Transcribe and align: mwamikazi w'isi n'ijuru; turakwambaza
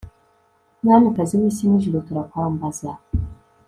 mwamikazi 0.83 1.33
w'isi 1.39 1.63
n'ijuru; 1.67 1.97
turakwambaza 2.07 2.89